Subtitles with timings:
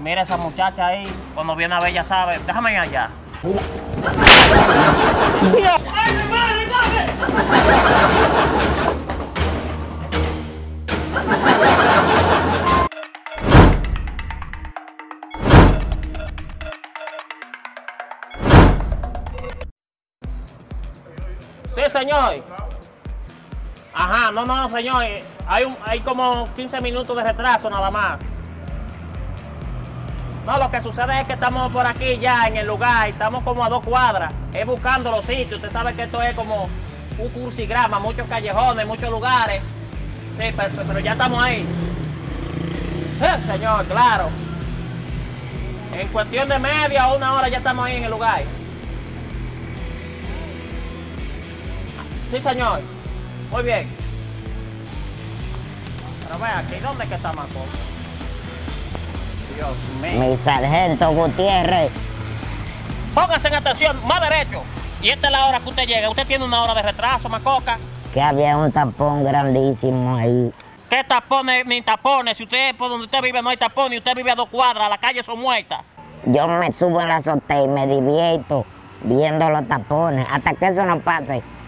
[0.00, 2.38] Mira esa muchacha ahí, cuando viene a ver ya sabe.
[2.46, 3.10] Déjame ir allá.
[21.74, 22.42] Sí, señor.
[23.92, 25.04] Ajá, no, no, señor.
[25.46, 28.29] Hay, un, hay como 15 minutos de retraso nada más.
[30.46, 33.64] No, lo que sucede es que estamos por aquí ya en el lugar, estamos como
[33.64, 35.52] a dos cuadras, es buscando los sitios.
[35.52, 36.66] Usted sabe que esto es como
[37.18, 39.62] un cursigrama, muchos callejones, muchos lugares.
[40.38, 41.66] Sí, pero, ya estamos ahí.
[43.18, 44.30] Sí, señor, claro.
[45.92, 48.42] En cuestión de media o una hora ya estamos ahí en el lugar.
[52.32, 52.80] Sí, señor.
[53.50, 53.88] Muy bien.
[56.26, 57.66] Pero vea aquí, ¿dónde que está Macoco?
[59.60, 60.20] Dios mío.
[60.20, 61.92] Mi sargento Gutiérrez.
[63.14, 64.62] Pónganse en atención, más derecho.
[65.02, 66.08] Y esta es la hora que usted llega.
[66.08, 67.78] Usted tiene una hora de retraso, Macoca.
[68.14, 70.52] Que había un tapón grandísimo ahí.
[70.88, 72.38] ¿Qué tapones ni tapones?
[72.38, 74.88] Si usted por donde usted vive no hay tapones y usted vive a dos cuadras,
[74.88, 75.80] las calles son muertas.
[76.24, 78.64] Yo me subo en la azotea y me divierto
[79.02, 81.42] viendo los tapones hasta que eso no pase.